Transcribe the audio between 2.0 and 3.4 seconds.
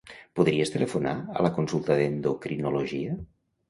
d'endocrinologia?